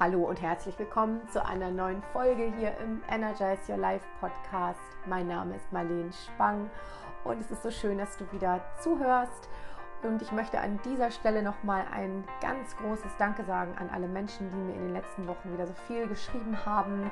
Hallo 0.00 0.24
und 0.24 0.42
herzlich 0.42 0.76
willkommen 0.76 1.20
zu 1.28 1.46
einer 1.46 1.70
neuen 1.70 2.02
Folge 2.12 2.52
hier 2.58 2.76
im 2.78 3.00
Energize 3.08 3.70
Your 3.70 3.78
Life 3.78 4.04
Podcast. 4.18 4.80
Mein 5.06 5.28
Name 5.28 5.54
ist 5.54 5.72
Marlene 5.72 6.10
Spang 6.12 6.68
und 7.22 7.40
es 7.40 7.52
ist 7.52 7.62
so 7.62 7.70
schön, 7.70 7.98
dass 7.98 8.16
du 8.16 8.24
wieder 8.32 8.60
zuhörst. 8.82 9.48
Und 10.02 10.20
ich 10.20 10.32
möchte 10.32 10.58
an 10.58 10.80
dieser 10.84 11.12
Stelle 11.12 11.44
nochmal 11.44 11.84
ein 11.92 12.24
ganz 12.40 12.76
großes 12.76 13.12
Danke 13.18 13.44
sagen 13.44 13.76
an 13.78 13.88
alle 13.88 14.08
Menschen, 14.08 14.50
die 14.50 14.56
mir 14.56 14.74
in 14.74 14.80
den 14.80 14.94
letzten 14.94 15.28
Wochen 15.28 15.52
wieder 15.52 15.68
so 15.68 15.74
viel 15.86 16.08
geschrieben 16.08 16.58
haben. 16.66 17.08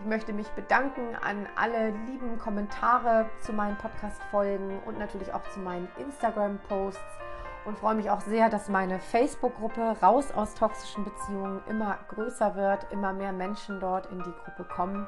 Ich 0.00 0.06
möchte 0.06 0.34
mich 0.34 0.48
bedanken 0.48 1.16
an 1.16 1.46
alle 1.56 1.88
lieben 2.06 2.38
Kommentare 2.38 3.30
zu 3.40 3.54
meinen 3.54 3.78
Podcast-Folgen 3.78 4.78
und 4.84 4.98
natürlich 4.98 5.32
auch 5.32 5.42
zu 5.48 5.60
meinen 5.60 5.88
Instagram-Posts 5.98 7.00
und 7.66 7.76
freue 7.78 7.96
mich 7.96 8.10
auch 8.10 8.20
sehr, 8.20 8.48
dass 8.48 8.68
meine 8.68 9.00
Facebook-Gruppe 9.00 9.96
Raus 10.00 10.30
aus 10.30 10.54
toxischen 10.54 11.04
Beziehungen 11.04 11.60
immer 11.68 11.98
größer 12.08 12.54
wird, 12.54 12.86
immer 12.92 13.12
mehr 13.12 13.32
Menschen 13.32 13.80
dort 13.80 14.06
in 14.06 14.22
die 14.22 14.32
Gruppe 14.44 14.64
kommen. 14.64 15.06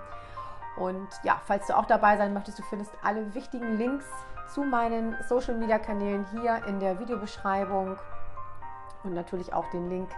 Und 0.77 1.09
ja, 1.23 1.41
falls 1.45 1.69
du 1.69 1.77
auch 1.77 1.87
dabei 1.87 2.17
sein 2.17 2.35
möchtest, 2.35 2.59
du 2.59 2.63
findest 2.65 2.93
alle 3.03 3.35
wichtigen 3.35 3.79
Links 3.79 4.07
zu 4.53 4.63
meinen 4.63 5.17
Social-Media-Kanälen 5.29 6.27
hier 6.33 6.65
in 6.67 6.81
der 6.81 6.99
Videobeschreibung 6.99 7.97
und 9.05 9.15
natürlich 9.15 9.53
auch 9.53 9.69
den 9.71 9.89
Link 9.89 10.11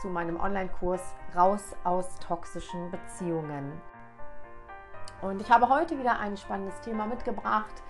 zu 0.00 0.08
meinem 0.08 0.38
Online-Kurs 0.38 1.02
Raus 1.34 1.74
aus 1.82 2.06
toxischen 2.20 2.90
Beziehungen. 2.90 3.72
Und 5.22 5.40
ich 5.40 5.50
habe 5.50 5.68
heute 5.68 5.98
wieder 5.98 6.18
ein 6.18 6.36
spannendes 6.36 6.80
Thema 6.80 7.06
mitgebracht 7.06 7.82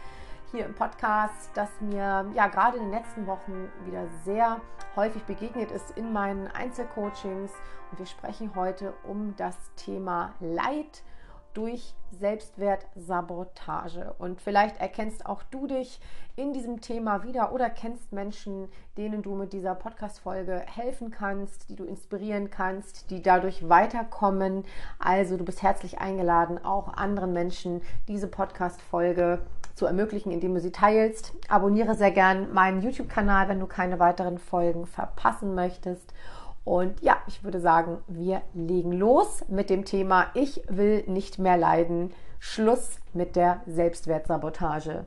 hier 0.50 0.66
im 0.66 0.74
Podcast, 0.74 1.50
das 1.54 1.68
mir 1.80 2.26
ja 2.34 2.48
gerade 2.48 2.78
in 2.78 2.84
den 2.84 2.92
letzten 2.92 3.26
Wochen 3.26 3.68
wieder 3.84 4.06
sehr 4.24 4.60
häufig 4.96 5.22
begegnet 5.24 5.70
ist 5.70 5.92
in 5.92 6.12
meinen 6.12 6.48
Einzelcoachings. 6.48 7.52
Und 7.90 7.98
wir 7.98 8.06
sprechen 8.06 8.54
heute 8.54 8.94
um 9.04 9.34
das 9.36 9.56
Thema 9.76 10.34
Leid 10.40 11.02
durch 11.54 11.94
Selbstwertsabotage. 12.10 14.14
Und 14.18 14.40
vielleicht 14.40 14.80
erkennst 14.80 15.26
auch 15.26 15.42
du 15.44 15.66
dich 15.66 16.00
in 16.36 16.52
diesem 16.52 16.80
Thema 16.80 17.22
wieder 17.22 17.52
oder 17.52 17.70
kennst 17.70 18.12
Menschen, 18.12 18.68
denen 18.96 19.22
du 19.22 19.34
mit 19.34 19.52
dieser 19.52 19.74
Podcast-Folge 19.74 20.62
helfen 20.66 21.10
kannst, 21.10 21.68
die 21.68 21.76
du 21.76 21.84
inspirieren 21.84 22.50
kannst, 22.50 23.10
die 23.10 23.22
dadurch 23.22 23.68
weiterkommen. 23.68 24.64
Also 24.98 25.36
du 25.36 25.44
bist 25.44 25.62
herzlich 25.62 26.00
eingeladen, 26.00 26.64
auch 26.64 26.94
anderen 26.94 27.32
Menschen 27.32 27.82
diese 28.08 28.28
Podcast-Folge 28.28 29.40
zu 29.74 29.86
ermöglichen, 29.86 30.32
indem 30.32 30.54
du 30.54 30.60
sie 30.60 30.72
teilst. 30.72 31.32
Abonniere 31.48 31.94
sehr 31.94 32.10
gern 32.10 32.52
meinen 32.52 32.82
YouTube-Kanal, 32.82 33.48
wenn 33.48 33.60
du 33.60 33.66
keine 33.66 33.98
weiteren 33.98 34.38
Folgen 34.38 34.86
verpassen 34.86 35.54
möchtest. 35.54 36.12
Und 36.64 37.00
ja, 37.02 37.16
ich 37.26 37.42
würde 37.42 37.60
sagen, 37.60 37.98
wir 38.06 38.42
legen 38.54 38.92
los 38.92 39.44
mit 39.48 39.70
dem 39.70 39.84
Thema 39.84 40.26
Ich 40.34 40.62
will 40.68 41.04
nicht 41.06 41.38
mehr 41.38 41.56
leiden. 41.56 42.12
Schluss 42.38 42.98
mit 43.12 43.36
der 43.36 43.60
Selbstwertsabotage. 43.66 45.06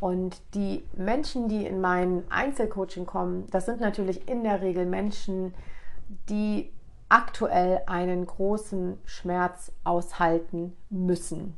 Und 0.00 0.40
die 0.54 0.84
Menschen, 0.96 1.48
die 1.48 1.66
in 1.66 1.80
mein 1.80 2.24
Einzelcoaching 2.30 3.04
kommen, 3.04 3.46
das 3.50 3.66
sind 3.66 3.80
natürlich 3.80 4.28
in 4.28 4.44
der 4.44 4.62
Regel 4.62 4.86
Menschen, 4.86 5.54
die 6.28 6.72
aktuell 7.10 7.82
einen 7.86 8.24
großen 8.24 8.98
Schmerz 9.04 9.72
aushalten 9.84 10.74
müssen. 10.88 11.56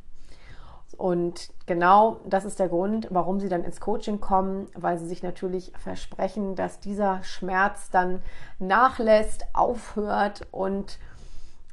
Und 0.94 1.50
genau 1.66 2.20
das 2.26 2.44
ist 2.44 2.58
der 2.58 2.68
Grund, 2.68 3.08
warum 3.10 3.40
sie 3.40 3.48
dann 3.48 3.64
ins 3.64 3.80
Coaching 3.80 4.20
kommen, 4.20 4.66
weil 4.74 4.98
sie 4.98 5.06
sich 5.06 5.22
natürlich 5.22 5.72
versprechen, 5.76 6.54
dass 6.54 6.80
dieser 6.80 7.22
Schmerz 7.22 7.90
dann 7.90 8.22
nachlässt, 8.58 9.46
aufhört 9.52 10.42
und 10.50 10.98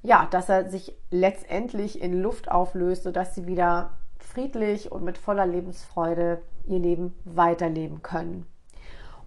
ja, 0.02 0.28
dass 0.32 0.50
er 0.50 0.70
sich 0.70 0.96
letztendlich 1.12 2.02
in 2.02 2.22
Luft 2.22 2.50
auflöst, 2.50 3.04
sodass 3.04 3.36
sie 3.36 3.48
wieder 3.48 3.92
friedlich 4.18 4.92
und 4.92 5.04
mit 5.04 5.18
voller 5.18 5.46
Lebensfreude 5.46 6.42
ihr 6.66 6.80
Leben 6.80 7.16
weiterleben 7.26 8.02
können. 8.02 8.46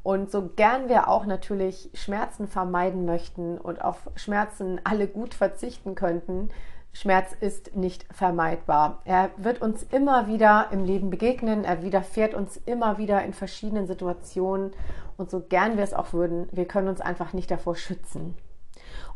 Und 0.03 0.33
so 0.33 0.49
gern 0.49 0.89
wir 0.89 1.09
auch 1.09 1.27
natürlich 1.27 1.91
Schmerzen 1.95 2.49
vermeiden 2.49 3.05
möchten 3.05 3.59
und 3.59 3.83
auf 3.83 4.11
Schmerzen 4.17 4.81
alle 4.85 5.07
gut 5.07 5.35
verzichten 5.35 5.95
könnten, 5.95 6.49
Schmerz 6.93 7.33
ist 7.41 7.75
nicht 7.75 8.07
vermeidbar. 8.13 9.01
Er 9.05 9.31
wird 9.39 9.63
uns 9.63 9.83
immer 9.83 10.27
wieder 10.27 10.69
im 10.73 10.85
Leben 10.85 11.09
begegnen, 11.11 11.65
er 11.65 11.83
widerfährt 11.83 12.35
uns 12.35 12.59
immer 12.67 12.99
wieder 12.99 13.25
in 13.25 13.33
verschiedenen 13.33 13.87
Situationen 13.87 14.73
und 15.17 15.31
so 15.31 15.41
gern 15.41 15.77
wir 15.77 15.85
es 15.85 15.95
auch 15.95 16.13
würden, 16.13 16.49
wir 16.53 16.67
können 16.67 16.89
uns 16.89 17.01
einfach 17.01 17.33
nicht 17.33 17.51
davor 17.51 17.77
schützen. 17.77 18.37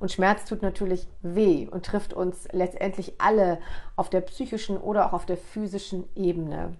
Und 0.00 0.10
Schmerz 0.10 0.44
tut 0.46 0.62
natürlich 0.62 1.06
weh 1.22 1.68
und 1.70 1.84
trifft 1.84 2.14
uns 2.14 2.48
letztendlich 2.52 3.20
alle 3.20 3.58
auf 3.94 4.08
der 4.08 4.22
psychischen 4.22 4.78
oder 4.78 5.06
auch 5.06 5.12
auf 5.12 5.26
der 5.26 5.36
physischen 5.36 6.04
Ebene. 6.14 6.76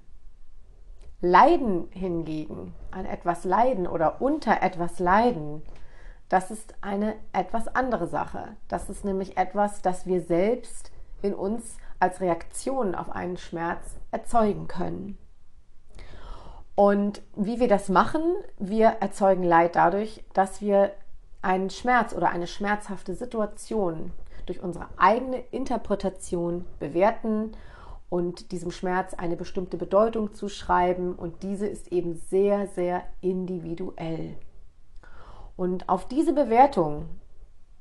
Leiden 1.20 1.88
hingegen, 1.90 2.74
an 2.90 3.06
etwas 3.06 3.44
leiden 3.44 3.86
oder 3.86 4.20
unter 4.20 4.62
etwas 4.62 4.98
leiden, 4.98 5.62
das 6.28 6.50
ist 6.50 6.74
eine 6.80 7.14
etwas 7.32 7.68
andere 7.68 8.06
Sache. 8.06 8.56
Das 8.68 8.90
ist 8.90 9.04
nämlich 9.04 9.36
etwas, 9.36 9.82
das 9.82 10.06
wir 10.06 10.20
selbst 10.20 10.90
in 11.22 11.34
uns 11.34 11.76
als 12.00 12.20
Reaktion 12.20 12.94
auf 12.94 13.10
einen 13.10 13.36
Schmerz 13.36 13.96
erzeugen 14.10 14.68
können. 14.68 15.18
Und 16.74 17.22
wie 17.34 17.58
wir 17.58 17.68
das 17.68 17.88
machen, 17.88 18.22
wir 18.58 18.88
erzeugen 19.00 19.44
Leid 19.44 19.76
dadurch, 19.76 20.24
dass 20.34 20.60
wir 20.60 20.92
einen 21.40 21.70
Schmerz 21.70 22.12
oder 22.12 22.30
eine 22.30 22.46
schmerzhafte 22.46 23.14
Situation 23.14 24.12
durch 24.44 24.62
unsere 24.62 24.88
eigene 24.96 25.38
Interpretation 25.50 26.66
bewerten 26.78 27.52
und 28.08 28.52
diesem 28.52 28.70
Schmerz 28.70 29.14
eine 29.14 29.36
bestimmte 29.36 29.76
Bedeutung 29.76 30.34
zuschreiben 30.34 31.14
und 31.14 31.42
diese 31.42 31.66
ist 31.66 31.92
eben 31.92 32.14
sehr, 32.14 32.66
sehr 32.68 33.04
individuell. 33.20 34.36
Und 35.56 35.88
auf 35.88 36.06
diese 36.06 36.32
Bewertung 36.32 37.06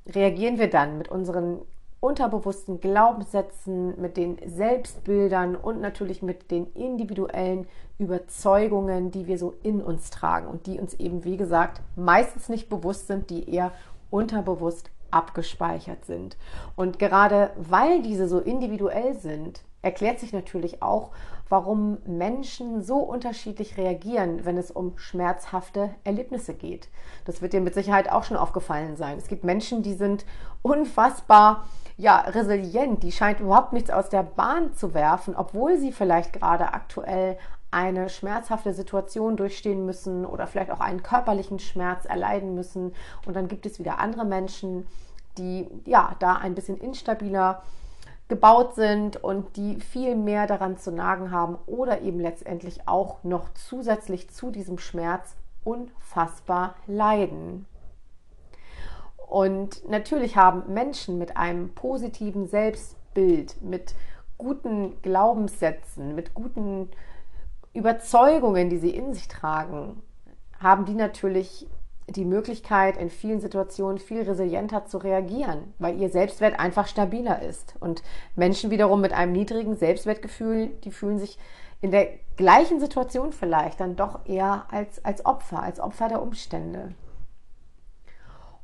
reagieren 0.07 0.57
wir 0.59 0.69
dann 0.69 0.97
mit 0.97 1.09
unseren 1.09 1.61
unterbewussten 1.99 2.79
Glaubenssätzen, 2.79 3.99
mit 3.99 4.15
den 4.15 4.37
Selbstbildern 4.45 5.55
und 5.55 5.81
natürlich 5.81 6.21
mit 6.21 6.51
den 6.51 6.67
individuellen 6.73 7.67
Überzeugungen, 7.97 9.11
die 9.11 9.27
wir 9.27 9.37
so 9.37 9.55
in 9.63 9.81
uns 9.81 10.11
tragen 10.11 10.47
und 10.47 10.67
die 10.67 10.79
uns 10.79 10.93
eben, 10.95 11.23
wie 11.23 11.37
gesagt, 11.37 11.81
meistens 11.95 12.49
nicht 12.49 12.69
bewusst 12.69 13.07
sind, 13.07 13.29
die 13.29 13.49
eher 13.49 13.71
unterbewusst 14.11 14.91
abgespeichert 15.09 16.05
sind. 16.05 16.37
Und 16.75 16.99
gerade 16.99 17.51
weil 17.55 18.01
diese 18.01 18.27
so 18.27 18.39
individuell 18.39 19.15
sind, 19.15 19.61
erklärt 19.85 20.19
sich 20.19 20.33
natürlich 20.33 20.81
auch, 20.81 21.11
warum 21.47 21.99
Menschen 22.05 22.81
so 22.81 22.97
unterschiedlich 22.97 23.77
reagieren, 23.77 24.43
wenn 24.43 24.57
es 24.57 24.71
um 24.71 24.97
schmerzhafte 24.97 25.91
Erlebnisse 26.03 26.55
geht. 26.55 26.89
Das 27.25 27.41
wird 27.41 27.53
dir 27.53 27.61
mit 27.61 27.75
Sicherheit 27.75 28.11
auch 28.11 28.23
schon 28.23 28.35
aufgefallen 28.35 28.97
sein. 28.97 29.17
Es 29.19 29.27
gibt 29.27 29.43
Menschen, 29.43 29.83
die 29.83 29.93
sind 29.93 30.25
unfassbar 30.63 31.67
ja, 31.97 32.17
resilient, 32.21 33.03
die 33.03 33.11
scheint 33.11 33.39
überhaupt 33.39 33.73
nichts 33.73 33.91
aus 33.91 34.09
der 34.09 34.23
Bahn 34.23 34.73
zu 34.73 34.93
werfen, 34.93 35.35
obwohl 35.35 35.77
sie 35.77 35.91
vielleicht 35.91 36.33
gerade 36.33 36.73
aktuell 36.73 37.37
eine 37.69 38.09
schmerzhafte 38.09 38.73
Situation 38.73 39.37
durchstehen 39.37 39.85
müssen 39.85 40.25
oder 40.25 40.47
vielleicht 40.47 40.71
auch 40.71 40.79
einen 40.79 41.03
körperlichen 41.03 41.59
Schmerz 41.59 42.05
erleiden 42.05 42.55
müssen. 42.55 42.93
Und 43.25 43.35
dann 43.35 43.47
gibt 43.47 43.65
es 43.65 43.79
wieder 43.79 43.99
andere 43.99 44.25
Menschen, 44.25 44.87
die 45.37 45.67
ja 45.85 46.15
da 46.19 46.33
ein 46.35 46.55
bisschen 46.55 46.77
instabiler 46.77 47.61
gebaut 48.27 48.75
sind 48.75 49.23
und 49.23 49.55
die 49.55 49.79
viel 49.79 50.15
mehr 50.15 50.47
daran 50.47 50.77
zu 50.77 50.91
nagen 50.91 51.31
haben 51.31 51.57
oder 51.67 52.01
eben 52.01 52.19
letztendlich 52.19 52.87
auch 52.87 53.23
noch 53.23 53.53
zusätzlich 53.53 54.29
zu 54.29 54.49
diesem 54.49 54.79
Schmerz 54.79 55.35
unfassbar 55.63 56.75
leiden. 56.87 57.65
Und 59.27 59.87
natürlich 59.89 60.37
haben 60.37 60.73
Menschen 60.73 61.17
mit 61.17 61.37
einem 61.37 61.73
positiven 61.73 62.47
Selbstbild, 62.47 63.61
mit 63.61 63.95
guten 64.37 65.01
Glaubenssätzen, 65.01 66.15
mit 66.15 66.33
guten 66.33 66.89
Überzeugungen, 67.73 68.69
die 68.69 68.77
sie 68.77 68.91
in 68.91 69.13
sich 69.13 69.27
tragen, 69.27 70.01
haben 70.59 70.85
die 70.85 70.93
natürlich 70.93 71.67
die 72.07 72.25
Möglichkeit, 72.25 72.97
in 72.97 73.09
vielen 73.09 73.41
Situationen 73.41 73.97
viel 73.97 74.21
resilienter 74.21 74.85
zu 74.85 74.97
reagieren, 74.97 75.73
weil 75.79 75.99
ihr 75.99 76.09
Selbstwert 76.09 76.59
einfach 76.59 76.87
stabiler 76.87 77.41
ist. 77.41 77.75
Und 77.79 78.03
Menschen 78.35 78.69
wiederum 78.69 79.01
mit 79.01 79.13
einem 79.13 79.31
niedrigen 79.31 79.75
Selbstwertgefühl, 79.75 80.67
die 80.83 80.91
fühlen 80.91 81.17
sich 81.17 81.39
in 81.81 81.91
der 81.91 82.09
gleichen 82.37 82.79
Situation 82.79 83.31
vielleicht 83.31 83.79
dann 83.79 83.95
doch 83.95 84.25
eher 84.25 84.65
als, 84.71 85.03
als 85.03 85.25
Opfer, 85.25 85.61
als 85.61 85.79
Opfer 85.79 86.07
der 86.07 86.21
Umstände. 86.21 86.93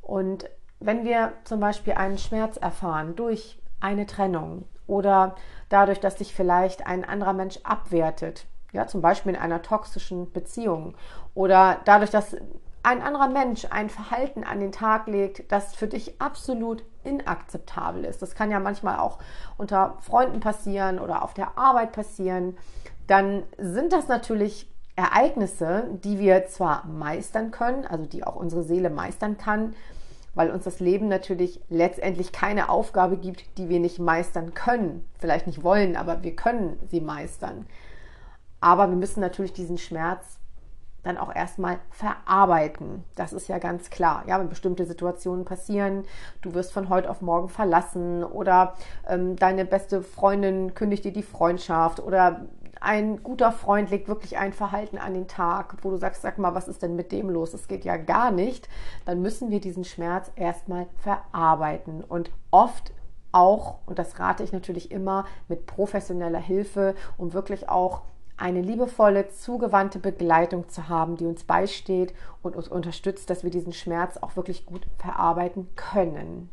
Und 0.01 0.49
wenn 0.79 1.03
wir 1.03 1.33
zum 1.43 1.59
Beispiel 1.59 1.93
einen 1.93 2.17
Schmerz 2.17 2.57
erfahren 2.57 3.15
durch 3.15 3.59
eine 3.79 4.05
Trennung 4.05 4.65
oder 4.87 5.35
dadurch, 5.69 5.99
dass 5.99 6.17
sich 6.17 6.33
vielleicht 6.33 6.85
ein 6.85 7.05
anderer 7.05 7.33
Mensch 7.33 7.59
abwertet, 7.63 8.45
ja, 8.71 8.87
zum 8.87 9.01
Beispiel 9.01 9.33
in 9.33 9.39
einer 9.39 9.61
toxischen 9.61 10.31
Beziehung 10.31 10.95
oder 11.33 11.79
dadurch, 11.85 12.09
dass 12.09 12.35
ein 12.83 13.01
anderer 13.01 13.27
Mensch 13.27 13.67
ein 13.69 13.89
Verhalten 13.89 14.43
an 14.43 14.59
den 14.59 14.71
Tag 14.71 15.07
legt, 15.07 15.51
das 15.51 15.75
für 15.75 15.87
dich 15.87 16.19
absolut 16.19 16.83
inakzeptabel 17.03 18.05
ist, 18.05 18.21
das 18.21 18.35
kann 18.35 18.51
ja 18.51 18.59
manchmal 18.59 18.99
auch 18.99 19.19
unter 19.57 19.97
Freunden 19.99 20.39
passieren 20.39 20.99
oder 20.99 21.23
auf 21.23 21.33
der 21.33 21.57
Arbeit 21.57 21.91
passieren, 21.91 22.57
dann 23.07 23.43
sind 23.57 23.93
das 23.93 24.07
natürlich 24.07 24.67
Ereignisse, 24.95 25.85
die 26.03 26.19
wir 26.19 26.45
zwar 26.47 26.85
meistern 26.85 27.51
können, 27.51 27.85
also 27.85 28.05
die 28.05 28.23
auch 28.23 28.35
unsere 28.35 28.63
Seele 28.63 28.89
meistern 28.89 29.37
kann, 29.37 29.73
weil 30.33 30.51
uns 30.51 30.63
das 30.63 30.79
Leben 30.79 31.07
natürlich 31.07 31.61
letztendlich 31.69 32.31
keine 32.31 32.69
Aufgabe 32.69 33.17
gibt, 33.17 33.57
die 33.57 33.69
wir 33.69 33.79
nicht 33.79 33.99
meistern 33.99 34.53
können. 34.53 35.05
Vielleicht 35.19 35.47
nicht 35.47 35.63
wollen, 35.63 35.95
aber 35.95 36.23
wir 36.23 36.35
können 36.35 36.79
sie 36.89 37.01
meistern. 37.01 37.65
Aber 38.59 38.89
wir 38.89 38.95
müssen 38.95 39.19
natürlich 39.19 39.53
diesen 39.53 39.77
Schmerz 39.77 40.40
dann 41.03 41.17
auch 41.17 41.33
erstmal 41.33 41.79
verarbeiten. 41.89 43.03
Das 43.15 43.33
ist 43.33 43.47
ja 43.47 43.57
ganz 43.57 43.89
klar. 43.89 44.23
Ja, 44.27 44.39
wenn 44.39 44.49
bestimmte 44.49 44.85
Situationen 44.85 45.45
passieren, 45.45 46.03
du 46.41 46.53
wirst 46.53 46.73
von 46.73 46.89
heute 46.89 47.09
auf 47.09 47.21
morgen 47.21 47.49
verlassen 47.49 48.23
oder 48.23 48.75
ähm, 49.07 49.35
deine 49.35 49.65
beste 49.65 50.01
Freundin 50.01 50.73
kündigt 50.73 51.05
dir 51.05 51.13
die 51.13 51.23
Freundschaft 51.23 51.99
oder 51.99 52.41
ein 52.81 53.21
guter 53.21 53.51
Freund 53.51 53.91
legt 53.91 54.07
wirklich 54.07 54.39
ein 54.39 54.53
Verhalten 54.53 54.97
an 54.97 55.13
den 55.13 55.27
Tag, 55.27 55.77
wo 55.83 55.91
du 55.91 55.97
sagst, 55.97 56.23
sag 56.23 56.39
mal, 56.39 56.55
was 56.55 56.67
ist 56.67 56.81
denn 56.81 56.95
mit 56.95 57.11
dem 57.11 57.29
los? 57.29 57.53
Es 57.53 57.67
geht 57.67 57.85
ja 57.85 57.95
gar 57.95 58.31
nicht. 58.31 58.67
Dann 59.05 59.21
müssen 59.21 59.51
wir 59.51 59.61
diesen 59.61 59.83
Schmerz 59.83 60.31
erstmal 60.35 60.87
verarbeiten 60.97 62.03
und 62.03 62.31
oft 62.49 62.91
auch, 63.31 63.77
und 63.85 63.99
das 63.99 64.19
rate 64.19 64.43
ich 64.43 64.51
natürlich 64.51 64.91
immer, 64.91 65.25
mit 65.47 65.67
professioneller 65.67 66.39
Hilfe, 66.39 66.95
um 67.17 67.33
wirklich 67.33 67.69
auch 67.69 68.01
eine 68.41 68.61
liebevolle, 68.61 69.29
zugewandte 69.29 69.99
Begleitung 69.99 70.67
zu 70.67 70.89
haben, 70.89 71.15
die 71.15 71.25
uns 71.25 71.43
beisteht 71.43 72.13
und 72.41 72.55
uns 72.55 72.67
unterstützt, 72.67 73.29
dass 73.29 73.43
wir 73.43 73.51
diesen 73.51 73.73
Schmerz 73.73 74.17
auch 74.17 74.35
wirklich 74.35 74.65
gut 74.65 74.85
verarbeiten 74.97 75.69
können. 75.75 76.49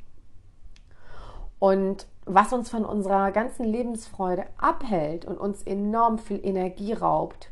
Und 1.58 2.06
was 2.24 2.52
uns 2.52 2.70
von 2.70 2.84
unserer 2.84 3.32
ganzen 3.32 3.64
Lebensfreude 3.64 4.44
abhält 4.58 5.24
und 5.24 5.38
uns 5.38 5.62
enorm 5.62 6.18
viel 6.18 6.44
Energie 6.44 6.92
raubt 6.92 7.50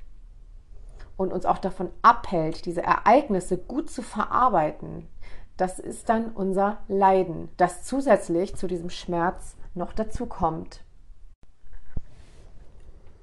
und 1.17 1.33
uns 1.33 1.47
auch 1.47 1.59
davon 1.59 1.89
abhält, 2.03 2.67
diese 2.67 2.83
Ereignisse 2.83 3.57
gut 3.57 3.91
zu 3.91 4.03
verarbeiten, 4.03 5.09
das 5.57 5.79
ist 5.79 6.09
dann 6.09 6.33
unser 6.33 6.79
Leiden, 6.87 7.49
das 7.57 7.85
zusätzlich 7.85 8.55
zu 8.55 8.67
diesem 8.67 8.91
Schmerz 8.91 9.57
noch 9.75 9.93
dazu 9.95 10.27
kommt. 10.27 10.86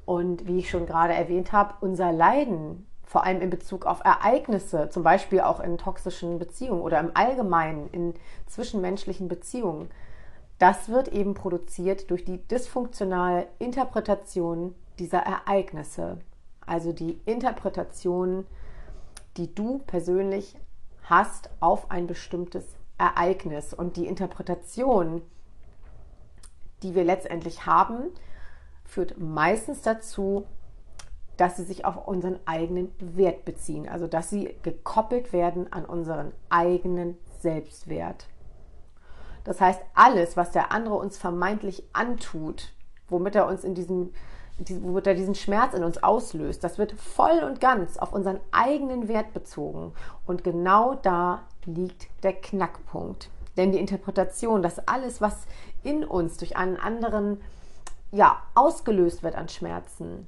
Und 0.05 0.47
wie 0.47 0.59
ich 0.59 0.69
schon 0.69 0.85
gerade 0.85 1.13
erwähnt 1.13 1.51
habe, 1.51 1.75
unser 1.81 2.11
Leiden, 2.11 2.88
vor 3.03 3.23
allem 3.23 3.41
in 3.41 3.50
Bezug 3.50 3.85
auf 3.85 4.03
Ereignisse, 4.03 4.89
zum 4.89 5.03
Beispiel 5.03 5.41
auch 5.41 5.59
in 5.59 5.77
toxischen 5.77 6.39
Beziehungen 6.39 6.81
oder 6.81 7.00
im 7.00 7.11
Allgemeinen 7.13 7.89
in 7.91 8.13
zwischenmenschlichen 8.47 9.27
Beziehungen, 9.27 9.89
das 10.59 10.89
wird 10.89 11.09
eben 11.09 11.33
produziert 11.33 12.09
durch 12.09 12.25
die 12.25 12.45
dysfunktionale 12.47 13.47
Interpretation 13.59 14.75
dieser 15.00 15.19
Ereignisse. 15.19 16.19
Also 16.65 16.94
die 16.94 17.19
Interpretation, 17.25 18.45
die 19.38 19.53
du 19.53 19.79
persönlich 19.79 20.55
hast 21.03 21.50
auf 21.59 21.91
ein 21.91 22.07
bestimmtes 22.07 22.65
Ereignis. 22.97 23.73
Und 23.73 23.97
die 23.97 24.07
Interpretation, 24.07 25.21
die 26.81 26.95
wir 26.95 27.03
letztendlich 27.03 27.65
haben, 27.65 28.11
führt 28.85 29.18
meistens 29.19 29.81
dazu, 29.81 30.45
dass 31.38 31.57
sie 31.57 31.63
sich 31.63 31.85
auf 31.85 32.07
unseren 32.07 32.39
eigenen 32.45 32.91
Wert 33.00 33.45
beziehen, 33.45 33.89
also 33.89 34.07
dass 34.07 34.30
sie 34.30 34.56
gekoppelt 34.62 35.33
werden 35.33 35.71
an 35.71 35.85
unseren 35.85 36.31
eigenen 36.50 37.18
Selbstwert. 37.41 38.27
Das 39.44 39.59
heißt, 39.59 39.81
alles, 39.94 40.38
was 40.38 40.51
der 40.51 40.71
andere 40.71 40.95
uns 40.95 41.18
vermeintlich 41.18 41.83
antut, 41.91 42.71
womit 43.09 43.35
er 43.35 43.47
uns 43.47 43.63
in 43.63 43.75
diesem, 43.75 44.13
womit 44.81 45.07
er 45.07 45.15
diesen 45.15 45.36
Schmerz 45.36 45.74
in 45.74 45.83
uns 45.83 46.01
auslöst, 46.01 46.63
das 46.63 46.77
wird 46.77 46.94
voll 46.94 47.44
und 47.44 47.59
ganz 47.59 47.97
auf 47.97 48.13
unseren 48.13 48.39
eigenen 48.51 49.07
Wert 49.07 49.33
bezogen. 49.33 49.94
Und 50.25 50.44
genau 50.44 50.95
da 50.95 51.44
liegt 51.65 52.07
der 52.24 52.33
Knackpunkt. 52.33 53.29
Denn 53.57 53.71
die 53.71 53.79
Interpretation, 53.79 54.63
dass 54.63 54.88
alles, 54.88 55.19
was 55.19 55.45
in 55.83 56.06
uns 56.06 56.38
durch 56.38 56.57
einen 56.57 56.77
anderen 56.77 57.41
ja, 58.13 58.38
ausgelöst 58.54 59.24
wird 59.24 59.36
an 59.36 59.50
Schmerzen, 59.50 60.27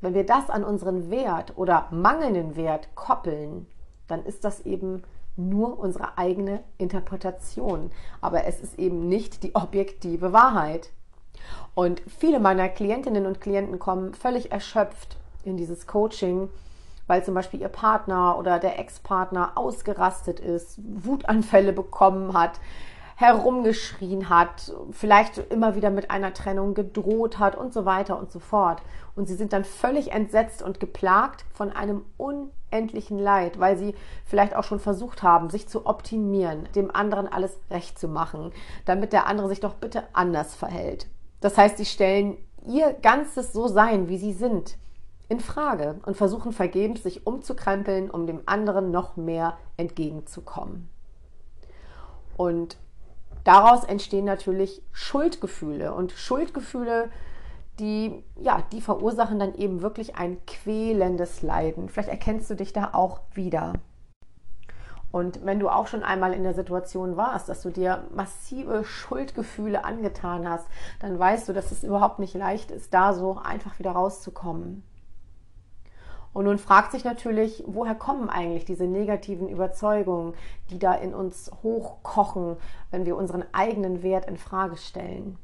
wenn 0.00 0.14
wir 0.14 0.26
das 0.26 0.50
an 0.50 0.62
unseren 0.62 1.10
Wert 1.10 1.54
oder 1.56 1.88
mangelnden 1.90 2.54
Wert 2.56 2.94
koppeln, 2.94 3.66
dann 4.06 4.24
ist 4.24 4.44
das 4.44 4.60
eben 4.60 5.02
nur 5.36 5.78
unsere 5.78 6.18
eigene 6.18 6.62
Interpretation. 6.78 7.90
Aber 8.20 8.44
es 8.44 8.60
ist 8.60 8.78
eben 8.78 9.08
nicht 9.08 9.42
die 9.42 9.54
objektive 9.54 10.32
Wahrheit. 10.32 10.90
Und 11.74 12.02
viele 12.06 12.38
meiner 12.38 12.68
Klientinnen 12.68 13.26
und 13.26 13.40
Klienten 13.40 13.78
kommen 13.78 14.14
völlig 14.14 14.52
erschöpft 14.52 15.16
in 15.44 15.56
dieses 15.56 15.86
Coaching, 15.86 16.48
weil 17.06 17.24
zum 17.24 17.34
Beispiel 17.34 17.60
ihr 17.60 17.68
Partner 17.68 18.38
oder 18.38 18.58
der 18.58 18.78
Ex-Partner 18.78 19.52
ausgerastet 19.54 20.40
ist, 20.40 20.78
Wutanfälle 20.82 21.72
bekommen 21.72 22.32
hat, 22.34 22.60
herumgeschrien 23.16 24.28
hat, 24.28 24.74
vielleicht 24.90 25.38
immer 25.50 25.74
wieder 25.74 25.90
mit 25.90 26.10
einer 26.10 26.34
Trennung 26.34 26.74
gedroht 26.74 27.38
hat 27.38 27.56
und 27.56 27.72
so 27.72 27.86
weiter 27.86 28.18
und 28.18 28.30
so 28.30 28.38
fort. 28.38 28.82
Und 29.14 29.26
sie 29.26 29.34
sind 29.34 29.54
dann 29.54 29.64
völlig 29.64 30.12
entsetzt 30.12 30.62
und 30.62 30.80
geplagt 30.80 31.46
von 31.54 31.72
einem 31.72 32.04
unendlichen 32.18 33.18
Leid, 33.18 33.58
weil 33.58 33.78
sie 33.78 33.94
vielleicht 34.26 34.54
auch 34.54 34.64
schon 34.64 34.80
versucht 34.80 35.22
haben, 35.22 35.48
sich 35.48 35.66
zu 35.66 35.86
optimieren, 35.86 36.68
dem 36.74 36.94
anderen 36.94 37.26
alles 37.26 37.58
recht 37.70 37.98
zu 37.98 38.06
machen, 38.06 38.52
damit 38.84 39.14
der 39.14 39.26
andere 39.26 39.48
sich 39.48 39.60
doch 39.60 39.74
bitte 39.74 40.02
anders 40.12 40.54
verhält. 40.54 41.06
Das 41.40 41.56
heißt, 41.56 41.78
sie 41.78 41.86
stellen 41.86 42.36
ihr 42.66 42.92
ganzes 42.92 43.54
So-Sein, 43.54 44.10
wie 44.10 44.18
sie 44.18 44.34
sind, 44.34 44.76
in 45.30 45.40
Frage 45.40 46.00
und 46.04 46.18
versuchen 46.18 46.52
vergebens, 46.52 47.02
sich 47.02 47.26
umzukrempeln, 47.26 48.10
um 48.10 48.26
dem 48.26 48.42
anderen 48.44 48.90
noch 48.90 49.16
mehr 49.16 49.56
entgegenzukommen. 49.78 50.90
Und 52.36 52.76
daraus 53.46 53.84
entstehen 53.84 54.24
natürlich 54.24 54.82
Schuldgefühle 54.92 55.94
und 55.94 56.12
Schuldgefühle, 56.12 57.10
die 57.78 58.24
ja, 58.40 58.62
die 58.72 58.80
verursachen 58.80 59.38
dann 59.38 59.54
eben 59.54 59.82
wirklich 59.82 60.16
ein 60.16 60.44
quälendes 60.46 61.42
Leiden. 61.42 61.88
Vielleicht 61.88 62.08
erkennst 62.08 62.50
du 62.50 62.54
dich 62.54 62.72
da 62.72 62.90
auch 62.92 63.20
wieder. 63.34 63.74
Und 65.12 65.44
wenn 65.44 65.60
du 65.60 65.68
auch 65.68 65.86
schon 65.86 66.02
einmal 66.02 66.32
in 66.32 66.42
der 66.42 66.54
Situation 66.54 67.16
warst, 67.16 67.48
dass 67.48 67.62
du 67.62 67.70
dir 67.70 68.04
massive 68.14 68.84
Schuldgefühle 68.84 69.84
angetan 69.84 70.48
hast, 70.48 70.66
dann 71.00 71.18
weißt 71.18 71.48
du, 71.48 71.52
dass 71.52 71.72
es 71.72 71.84
überhaupt 71.84 72.18
nicht 72.18 72.34
leicht 72.34 72.70
ist, 72.70 72.92
da 72.92 73.14
so 73.14 73.38
einfach 73.38 73.78
wieder 73.78 73.92
rauszukommen. 73.92 74.82
Und 76.36 76.44
nun 76.44 76.58
fragt 76.58 76.92
sich 76.92 77.02
natürlich, 77.02 77.64
woher 77.66 77.94
kommen 77.94 78.28
eigentlich 78.28 78.66
diese 78.66 78.84
negativen 78.84 79.48
Überzeugungen, 79.48 80.34
die 80.68 80.78
da 80.78 80.92
in 80.92 81.14
uns 81.14 81.50
hochkochen, 81.62 82.58
wenn 82.90 83.06
wir 83.06 83.16
unseren 83.16 83.46
eigenen 83.52 84.02
Wert 84.02 84.26
in 84.28 84.36
Frage 84.36 84.76
stellen? 84.76 85.38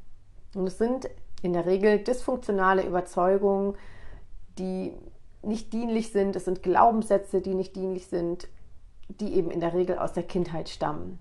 Und 0.53 0.67
es 0.67 0.77
sind 0.77 1.09
in 1.41 1.53
der 1.53 1.65
Regel 1.65 1.97
dysfunktionale 1.97 2.85
Überzeugungen, 2.85 3.73
die 4.59 4.93
nicht 5.41 5.73
dienlich 5.73 6.11
sind. 6.11 6.35
Es 6.35 6.45
sind 6.45 6.61
Glaubenssätze, 6.61 7.41
die 7.41 7.55
nicht 7.55 7.75
dienlich 7.75 8.05
sind, 8.05 8.47
die 9.07 9.33
eben 9.33 9.49
in 9.49 9.61
der 9.61 9.73
Regel 9.73 9.97
aus 9.97 10.13
der 10.13 10.21
Kindheit 10.21 10.69
stammen. 10.69 11.17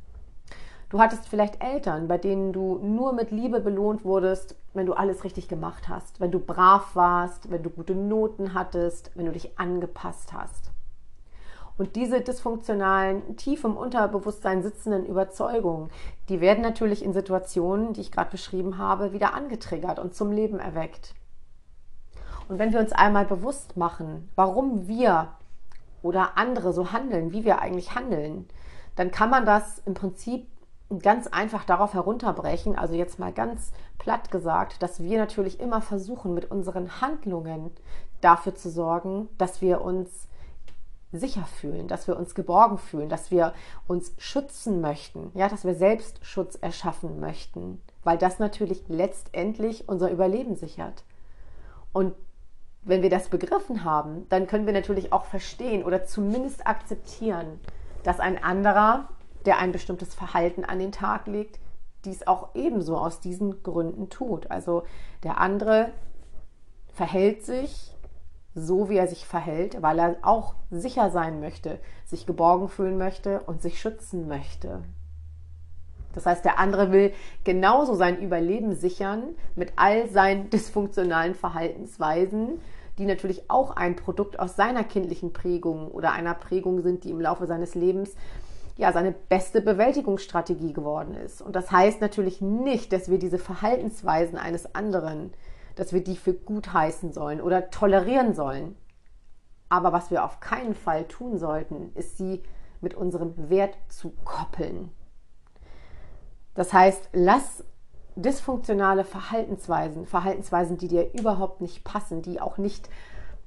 Du 0.92 1.00
hattest 1.00 1.26
vielleicht 1.26 1.64
Eltern, 1.64 2.06
bei 2.06 2.18
denen 2.18 2.52
du 2.52 2.78
nur 2.82 3.14
mit 3.14 3.30
Liebe 3.30 3.60
belohnt 3.60 4.04
wurdest, 4.04 4.56
wenn 4.74 4.84
du 4.84 4.92
alles 4.92 5.24
richtig 5.24 5.48
gemacht 5.48 5.88
hast, 5.88 6.20
wenn 6.20 6.30
du 6.30 6.38
brav 6.38 6.94
warst, 6.94 7.50
wenn 7.50 7.62
du 7.62 7.70
gute 7.70 7.94
Noten 7.94 8.52
hattest, 8.52 9.10
wenn 9.14 9.24
du 9.24 9.32
dich 9.32 9.58
angepasst 9.58 10.34
hast. 10.34 10.70
Und 11.78 11.96
diese 11.96 12.20
dysfunktionalen, 12.20 13.38
tief 13.38 13.64
im 13.64 13.74
Unterbewusstsein 13.74 14.62
sitzenden 14.62 15.06
Überzeugungen, 15.06 15.88
die 16.28 16.42
werden 16.42 16.60
natürlich 16.60 17.02
in 17.02 17.14
Situationen, 17.14 17.94
die 17.94 18.02
ich 18.02 18.12
gerade 18.12 18.30
beschrieben 18.30 18.76
habe, 18.76 19.14
wieder 19.14 19.32
angetriggert 19.32 19.98
und 19.98 20.14
zum 20.14 20.30
Leben 20.30 20.58
erweckt. 20.58 21.14
Und 22.48 22.58
wenn 22.58 22.74
wir 22.74 22.80
uns 22.80 22.92
einmal 22.92 23.24
bewusst 23.24 23.78
machen, 23.78 24.28
warum 24.34 24.86
wir 24.88 25.28
oder 26.02 26.36
andere 26.36 26.74
so 26.74 26.92
handeln, 26.92 27.32
wie 27.32 27.46
wir 27.46 27.62
eigentlich 27.62 27.94
handeln, 27.94 28.46
dann 28.94 29.10
kann 29.10 29.30
man 29.30 29.46
das 29.46 29.78
im 29.86 29.94
Prinzip 29.94 30.51
ganz 30.98 31.26
einfach 31.26 31.64
darauf 31.64 31.94
herunterbrechen, 31.94 32.76
also 32.76 32.94
jetzt 32.94 33.18
mal 33.18 33.32
ganz 33.32 33.72
platt 33.98 34.30
gesagt, 34.30 34.82
dass 34.82 35.02
wir 35.02 35.18
natürlich 35.18 35.60
immer 35.60 35.80
versuchen, 35.80 36.34
mit 36.34 36.50
unseren 36.50 37.00
Handlungen 37.00 37.70
dafür 38.20 38.54
zu 38.54 38.70
sorgen, 38.70 39.28
dass 39.38 39.60
wir 39.60 39.80
uns 39.82 40.28
sicher 41.12 41.44
fühlen, 41.44 41.88
dass 41.88 42.08
wir 42.08 42.16
uns 42.16 42.34
geborgen 42.34 42.78
fühlen, 42.78 43.08
dass 43.08 43.30
wir 43.30 43.52
uns 43.86 44.14
schützen 44.18 44.80
möchten, 44.80 45.30
ja, 45.34 45.48
dass 45.48 45.64
wir 45.64 45.74
selbst 45.74 46.24
Schutz 46.24 46.56
erschaffen 46.56 47.20
möchten, 47.20 47.80
weil 48.02 48.18
das 48.18 48.38
natürlich 48.38 48.84
letztendlich 48.88 49.88
unser 49.88 50.10
Überleben 50.10 50.56
sichert. 50.56 51.04
Und 51.92 52.14
wenn 52.82 53.02
wir 53.02 53.10
das 53.10 53.28
begriffen 53.28 53.84
haben, 53.84 54.26
dann 54.28 54.46
können 54.46 54.66
wir 54.66 54.72
natürlich 54.72 55.12
auch 55.12 55.26
verstehen 55.26 55.84
oder 55.84 56.04
zumindest 56.04 56.66
akzeptieren, 56.66 57.60
dass 58.02 58.18
ein 58.18 58.42
anderer, 58.42 59.08
der 59.46 59.58
ein 59.58 59.72
bestimmtes 59.72 60.14
Verhalten 60.14 60.64
an 60.64 60.78
den 60.78 60.92
Tag 60.92 61.26
legt, 61.26 61.58
dies 62.04 62.26
auch 62.26 62.50
ebenso 62.54 62.96
aus 62.96 63.20
diesen 63.20 63.62
Gründen 63.62 64.08
tut. 64.08 64.50
Also 64.50 64.84
der 65.22 65.38
andere 65.38 65.92
verhält 66.92 67.44
sich 67.44 67.92
so, 68.54 68.88
wie 68.88 68.96
er 68.96 69.08
sich 69.08 69.24
verhält, 69.24 69.80
weil 69.80 69.98
er 69.98 70.16
auch 70.22 70.54
sicher 70.70 71.10
sein 71.10 71.40
möchte, 71.40 71.78
sich 72.04 72.26
geborgen 72.26 72.68
fühlen 72.68 72.98
möchte 72.98 73.40
und 73.40 73.62
sich 73.62 73.80
schützen 73.80 74.28
möchte. 74.28 74.82
Das 76.12 76.26
heißt, 76.26 76.44
der 76.44 76.58
andere 76.58 76.92
will 76.92 77.12
genauso 77.44 77.94
sein 77.94 78.20
Überleben 78.20 78.74
sichern 78.74 79.34
mit 79.54 79.72
all 79.76 80.08
seinen 80.08 80.50
dysfunktionalen 80.50 81.34
Verhaltensweisen, 81.34 82.60
die 82.98 83.06
natürlich 83.06 83.50
auch 83.50 83.70
ein 83.70 83.96
Produkt 83.96 84.38
aus 84.38 84.54
seiner 84.54 84.84
kindlichen 84.84 85.32
Prägung 85.32 85.90
oder 85.90 86.12
einer 86.12 86.34
Prägung 86.34 86.82
sind, 86.82 87.04
die 87.04 87.10
im 87.10 87.22
Laufe 87.22 87.46
seines 87.46 87.74
Lebens 87.74 88.14
ja 88.82 88.92
seine 88.92 89.12
beste 89.12 89.62
Bewältigungsstrategie 89.62 90.72
geworden 90.72 91.14
ist. 91.14 91.40
Und 91.40 91.56
das 91.56 91.70
heißt 91.70 92.00
natürlich 92.00 92.40
nicht, 92.40 92.92
dass 92.92 93.10
wir 93.10 93.18
diese 93.18 93.38
Verhaltensweisen 93.38 94.36
eines 94.38 94.74
anderen, 94.74 95.32
dass 95.76 95.92
wir 95.92 96.04
die 96.04 96.16
für 96.16 96.34
gut 96.34 96.72
heißen 96.72 97.12
sollen 97.12 97.40
oder 97.40 97.70
tolerieren 97.70 98.34
sollen. 98.34 98.76
Aber 99.68 99.92
was 99.92 100.10
wir 100.10 100.24
auf 100.24 100.40
keinen 100.40 100.74
Fall 100.74 101.08
tun 101.08 101.38
sollten, 101.38 101.92
ist 101.94 102.18
sie 102.18 102.42
mit 102.80 102.94
unserem 102.94 103.48
Wert 103.48 103.78
zu 103.88 104.12
koppeln. 104.24 104.90
Das 106.54 106.72
heißt, 106.72 107.08
lass 107.12 107.64
dysfunktionale 108.16 109.04
Verhaltensweisen, 109.04 110.06
Verhaltensweisen, 110.06 110.76
die 110.76 110.88
dir 110.88 111.14
überhaupt 111.14 111.62
nicht 111.62 111.84
passen, 111.84 112.20
die 112.20 112.40
auch 112.40 112.58
nicht 112.58 112.90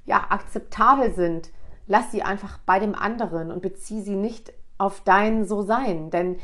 ja, 0.06 0.26
akzeptabel 0.30 1.14
sind, 1.14 1.52
lass 1.88 2.12
sie 2.12 2.24
einfach 2.24 2.58
bei 2.66 2.80
dem 2.80 2.96
anderen 2.96 3.52
und 3.52 3.62
bezieh 3.62 4.02
sie 4.02 4.16
nicht 4.16 4.54
auf 4.78 5.02
dein 5.02 5.46
So-Sein. 5.46 6.10
Denn 6.10 6.38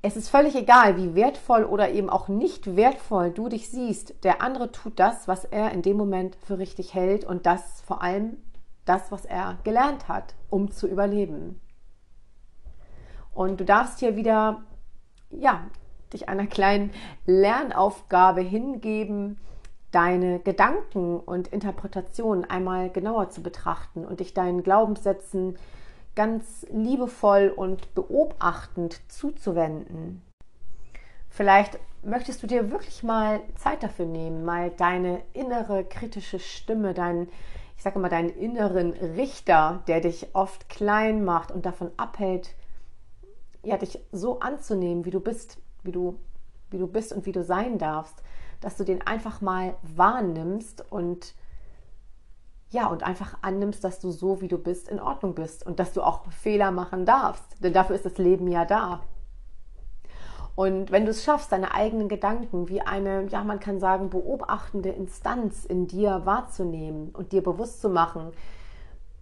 es 0.00 0.16
ist 0.16 0.28
völlig 0.28 0.54
egal, 0.54 0.96
wie 0.96 1.14
wertvoll 1.14 1.64
oder 1.64 1.90
eben 1.90 2.08
auch 2.08 2.28
nicht 2.28 2.76
wertvoll 2.76 3.30
du 3.30 3.48
dich 3.48 3.70
siehst. 3.70 4.24
Der 4.24 4.42
andere 4.42 4.70
tut 4.70 4.98
das, 4.98 5.26
was 5.26 5.44
er 5.44 5.72
in 5.72 5.82
dem 5.82 5.96
Moment 5.96 6.36
für 6.36 6.58
richtig 6.58 6.94
hält 6.94 7.24
und 7.24 7.46
das 7.46 7.80
vor 7.82 8.02
allem 8.02 8.36
das, 8.84 9.10
was 9.10 9.24
er 9.24 9.58
gelernt 9.64 10.08
hat, 10.08 10.34
um 10.50 10.70
zu 10.70 10.86
überleben. 10.86 11.60
Und 13.34 13.60
du 13.60 13.64
darfst 13.64 13.98
hier 13.98 14.16
wieder 14.16 14.62
ja, 15.30 15.66
dich 16.12 16.28
einer 16.28 16.46
kleinen 16.46 16.90
Lernaufgabe 17.26 18.40
hingeben, 18.40 19.38
deine 19.90 20.38
Gedanken 20.40 21.18
und 21.18 21.48
Interpretationen 21.48 22.44
einmal 22.44 22.90
genauer 22.90 23.30
zu 23.30 23.42
betrachten 23.42 24.04
und 24.04 24.20
dich 24.20 24.34
deinen 24.34 24.62
Glaubenssätzen 24.62 25.56
ganz 26.18 26.66
liebevoll 26.72 27.52
und 27.54 27.94
beobachtend 27.94 29.00
zuzuwenden. 29.06 30.20
Vielleicht 31.28 31.78
möchtest 32.02 32.42
du 32.42 32.48
dir 32.48 32.72
wirklich 32.72 33.04
mal 33.04 33.40
Zeit 33.54 33.84
dafür 33.84 34.04
nehmen, 34.04 34.44
mal 34.44 34.70
deine 34.70 35.22
innere 35.32 35.84
kritische 35.84 36.40
Stimme, 36.40 36.92
deinen, 36.92 37.28
ich 37.76 37.84
sage 37.84 38.00
mal, 38.00 38.08
deinen 38.08 38.30
inneren 38.30 38.94
Richter, 38.94 39.84
der 39.86 40.00
dich 40.00 40.34
oft 40.34 40.68
klein 40.68 41.24
macht 41.24 41.52
und 41.52 41.64
davon 41.64 41.92
abhält, 41.96 42.56
ja, 43.62 43.76
dich 43.76 44.00
so 44.10 44.40
anzunehmen, 44.40 45.04
wie 45.04 45.12
du 45.12 45.20
bist, 45.20 45.58
wie 45.84 45.92
du, 45.92 46.18
wie 46.70 46.78
du 46.78 46.88
bist 46.88 47.12
und 47.12 47.26
wie 47.26 47.32
du 47.32 47.44
sein 47.44 47.78
darfst, 47.78 48.24
dass 48.60 48.76
du 48.76 48.82
den 48.82 49.06
einfach 49.06 49.40
mal 49.40 49.76
wahrnimmst 49.82 50.84
und 50.90 51.36
ja, 52.70 52.86
und 52.88 53.02
einfach 53.02 53.38
annimmst, 53.42 53.82
dass 53.82 53.98
du 53.98 54.10
so, 54.10 54.40
wie 54.40 54.48
du 54.48 54.58
bist, 54.58 54.88
in 54.88 55.00
Ordnung 55.00 55.34
bist 55.34 55.64
und 55.66 55.80
dass 55.80 55.92
du 55.92 56.02
auch 56.02 56.30
Fehler 56.30 56.70
machen 56.70 57.06
darfst. 57.06 57.62
Denn 57.62 57.72
dafür 57.72 57.96
ist 57.96 58.04
das 58.04 58.18
Leben 58.18 58.46
ja 58.48 58.64
da. 58.64 59.00
Und 60.54 60.90
wenn 60.90 61.04
du 61.04 61.12
es 61.12 61.22
schaffst, 61.22 61.52
deine 61.52 61.72
eigenen 61.72 62.08
Gedanken 62.08 62.68
wie 62.68 62.80
eine, 62.80 63.26
ja, 63.28 63.44
man 63.44 63.60
kann 63.60 63.78
sagen, 63.78 64.10
beobachtende 64.10 64.88
Instanz 64.88 65.64
in 65.64 65.86
dir 65.86 66.22
wahrzunehmen 66.24 67.10
und 67.10 67.32
dir 67.32 67.44
bewusst 67.44 67.80
zu 67.80 67.88
machen, 67.88 68.32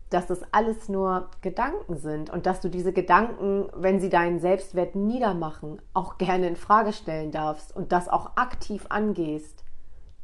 dass 0.08 0.26
das 0.26 0.40
alles 0.52 0.88
nur 0.88 1.28
Gedanken 1.42 1.96
sind 1.96 2.30
und 2.30 2.46
dass 2.46 2.60
du 2.60 2.70
diese 2.70 2.94
Gedanken, 2.94 3.68
wenn 3.74 4.00
sie 4.00 4.08
deinen 4.08 4.40
Selbstwert 4.40 4.94
niedermachen, 4.94 5.82
auch 5.92 6.16
gerne 6.16 6.48
in 6.48 6.56
Frage 6.56 6.94
stellen 6.94 7.32
darfst 7.32 7.76
und 7.76 7.92
das 7.92 8.08
auch 8.08 8.36
aktiv 8.36 8.86
angehst, 8.88 9.65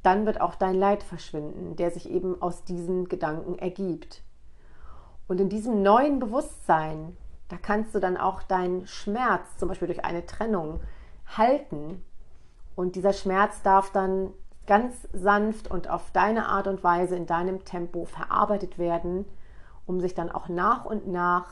dann 0.02 0.26
wird 0.26 0.40
auch 0.40 0.54
dein 0.54 0.74
Leid 0.74 1.02
verschwinden, 1.02 1.76
der 1.76 1.90
sich 1.90 2.10
eben 2.10 2.40
aus 2.40 2.64
diesen 2.64 3.08
Gedanken 3.08 3.58
ergibt. 3.58 4.22
Und 5.28 5.40
in 5.40 5.48
diesem 5.48 5.82
neuen 5.82 6.18
Bewusstsein, 6.18 7.16
da 7.48 7.56
kannst 7.56 7.94
du 7.94 8.00
dann 8.00 8.16
auch 8.16 8.42
deinen 8.42 8.86
Schmerz, 8.86 9.56
zum 9.56 9.68
Beispiel 9.68 9.86
durch 9.88 10.04
eine 10.04 10.26
Trennung, 10.26 10.80
halten. 11.26 12.04
Und 12.74 12.96
dieser 12.96 13.12
Schmerz 13.12 13.62
darf 13.62 13.90
dann 13.90 14.30
ganz 14.66 15.08
sanft 15.12 15.70
und 15.70 15.88
auf 15.88 16.10
deine 16.12 16.46
Art 16.46 16.66
und 16.66 16.82
Weise 16.82 17.16
in 17.16 17.26
deinem 17.26 17.64
Tempo 17.64 18.04
verarbeitet 18.04 18.78
werden 18.78 19.24
um 19.86 20.00
sich 20.00 20.14
dann 20.14 20.30
auch 20.30 20.48
nach 20.48 20.84
und 20.84 21.08
nach 21.08 21.46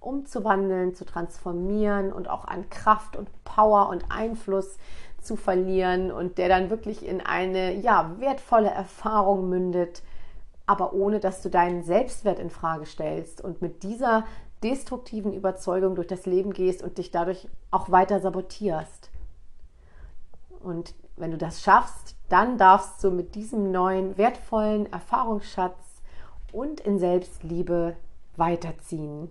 umzuwandeln, 0.00 0.94
zu 0.94 1.04
transformieren 1.04 2.12
und 2.12 2.28
auch 2.28 2.44
an 2.44 2.68
Kraft 2.68 3.16
und 3.16 3.28
Power 3.44 3.88
und 3.88 4.10
Einfluss 4.10 4.76
zu 5.24 5.36
verlieren 5.36 6.10
und 6.10 6.38
der 6.38 6.48
dann 6.48 6.70
wirklich 6.70 7.06
in 7.06 7.20
eine 7.20 7.74
ja 7.74 8.14
wertvolle 8.18 8.70
Erfahrung 8.70 9.48
mündet, 9.48 10.02
aber 10.66 10.92
ohne 10.92 11.20
dass 11.20 11.42
du 11.42 11.50
deinen 11.50 11.82
Selbstwert 11.82 12.38
in 12.38 12.50
Frage 12.50 12.86
stellst 12.86 13.40
und 13.42 13.62
mit 13.62 13.82
dieser 13.82 14.24
destruktiven 14.62 15.32
Überzeugung 15.32 15.94
durch 15.94 16.06
das 16.06 16.26
Leben 16.26 16.52
gehst 16.52 16.82
und 16.82 16.98
dich 16.98 17.10
dadurch 17.10 17.48
auch 17.70 17.90
weiter 17.90 18.20
sabotierst. 18.20 19.10
Und 20.60 20.94
wenn 21.16 21.30
du 21.30 21.36
das 21.36 21.62
schaffst, 21.62 22.16
dann 22.28 22.56
darfst 22.56 23.04
du 23.04 23.10
mit 23.10 23.34
diesem 23.34 23.70
neuen 23.70 24.16
wertvollen 24.16 24.90
Erfahrungsschatz 24.90 25.76
und 26.52 26.80
in 26.80 26.98
Selbstliebe 26.98 27.96
weiterziehen. 28.36 29.30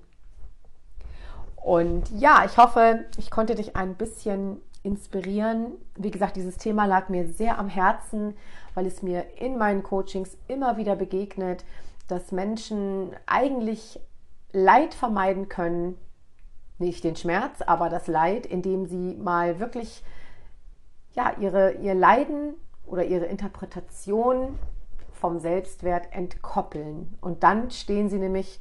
Und 1.56 2.10
ja, 2.12 2.44
ich 2.46 2.58
hoffe, 2.58 3.06
ich 3.18 3.32
konnte 3.32 3.56
dich 3.56 3.76
ein 3.76 3.96
bisschen 3.96 4.62
inspirieren. 4.84 5.74
Wie 5.96 6.12
gesagt, 6.12 6.36
dieses 6.36 6.58
Thema 6.58 6.86
lag 6.86 7.10
mir 7.10 7.28
sehr 7.28 7.58
am 7.58 7.70
Herzen, 7.70 8.36
weil 8.74 8.86
es 8.86 9.02
mir 9.02 9.26
in 9.40 9.58
meinen 9.58 9.84
Coachings 9.84 10.38
immer 10.48 10.78
wieder 10.78 10.96
begegnet, 10.96 11.66
dass 12.08 12.32
Menschen 12.32 13.16
eigentlich 13.26 14.00
Leid 14.52 14.94
vermeiden 14.94 15.50
können, 15.50 15.98
nicht 16.78 17.04
den 17.04 17.16
Schmerz, 17.16 17.62
aber 17.62 17.90
das 17.90 18.08
Leid, 18.08 18.46
indem 18.46 18.86
sie 18.86 19.16
mal 19.16 19.60
wirklich 19.60 20.04
ja, 21.14 21.34
ihre, 21.40 21.74
ihr 21.74 21.96
Leiden 21.96 22.56
oder 22.86 23.06
ihre 23.06 23.26
Interpretation 23.26 24.60
vom 25.12 25.40
Selbstwert 25.40 26.08
entkoppeln. 26.12 27.18
Und 27.22 27.44
dann 27.44 27.72
stehen 27.72 28.10
sie 28.10 28.18
nämlich, 28.18 28.60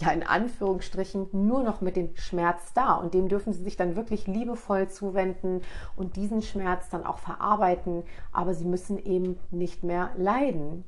ja, 0.00 0.10
in 0.10 0.22
Anführungsstrichen, 0.22 1.28
nur 1.32 1.62
noch 1.62 1.80
mit 1.80 1.96
dem 1.96 2.16
Schmerz 2.16 2.72
da. 2.72 2.94
Und 2.94 3.14
dem 3.14 3.28
dürfen 3.28 3.52
sie 3.52 3.62
sich 3.62 3.76
dann 3.76 3.96
wirklich 3.96 4.26
liebevoll 4.26 4.88
zuwenden 4.88 5.62
und 5.96 6.16
diesen 6.16 6.42
Schmerz 6.42 6.88
dann 6.88 7.04
auch 7.04 7.18
verarbeiten. 7.18 8.04
Aber 8.32 8.54
sie 8.54 8.64
müssen 8.64 8.98
eben 8.98 9.38
nicht 9.50 9.84
mehr 9.84 10.10
leiden. 10.16 10.84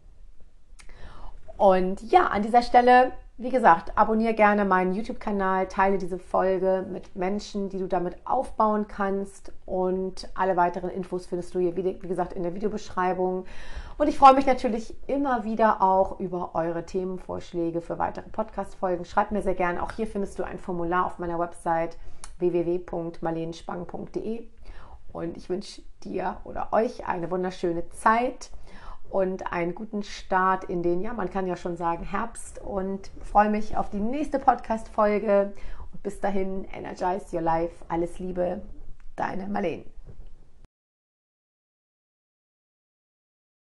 Und 1.59 2.11
ja, 2.11 2.27
an 2.27 2.43
dieser 2.43 2.63
Stelle, 2.63 3.13
wie 3.37 3.51
gesagt, 3.51 3.97
abonniere 3.97 4.35
gerne 4.35 4.65
meinen 4.65 4.95
YouTube-Kanal, 4.95 5.69
teile 5.69 5.99
diese 5.99 6.19
Folge 6.19 6.87
mit 6.91 7.15
Menschen, 7.15 7.69
die 7.69 7.79
du 7.79 7.87
damit 7.87 8.17
aufbauen 8.25 8.89
kannst. 8.89 9.53
Und 9.67 10.29
alle 10.35 10.57
weiteren 10.57 10.91
Infos 10.91 11.27
findest 11.27 11.55
du 11.55 11.61
hier, 11.61 11.77
wie 11.77 12.09
gesagt, 12.09 12.33
in 12.33 12.43
der 12.43 12.55
Videobeschreibung. 12.55 13.45
Und 14.03 14.09
ich 14.09 14.19
freue 14.19 14.35
mich 14.35 14.47
natürlich 14.47 14.97
immer 15.07 15.45
wieder 15.45 15.81
auch 15.81 16.19
über 16.19 16.57
eure 16.57 16.85
Themenvorschläge 16.85 17.81
für 17.81 18.01
weitere 18.01 18.29
Podcast-Folgen. 18.31 19.05
Schreibt 19.05 19.31
mir 19.31 19.43
sehr 19.43 19.55
gerne. 19.55 19.81
Auch 19.81 19.93
hier 19.93 20.09
findest 20.09 20.41
du 20.41 20.43
ein 20.43 20.59
Formular 20.59 21.07
auf 21.07 21.21
meiner 21.21 21.39
Website 21.39 21.97
www.marlenspang.de. 22.41 24.49
Und 25.13 25.37
ich 25.37 25.49
wünsche 25.49 25.83
dir 26.03 26.39
oder 26.43 26.73
euch 26.73 27.07
eine 27.07 27.31
wunderschöne 27.31 27.89
Zeit 27.91 28.51
und 29.09 29.53
einen 29.53 29.77
guten 29.77 30.03
Start 30.03 30.65
in 30.65 30.83
den, 30.83 31.01
ja, 31.01 31.13
man 31.13 31.31
kann 31.31 31.47
ja 31.47 31.55
schon 31.55 31.77
sagen, 31.77 32.03
Herbst 32.03 32.61
und 32.61 33.09
freue 33.23 33.51
mich 33.51 33.77
auf 33.77 33.89
die 33.91 34.01
nächste 34.01 34.41
Podcast-Folge. 34.41 35.53
Und 35.93 36.03
bis 36.03 36.19
dahin, 36.19 36.67
energize 36.75 37.27
your 37.33 37.43
life. 37.43 37.85
Alles 37.87 38.19
Liebe, 38.19 38.63
deine 39.15 39.47
Marlene. 39.47 39.85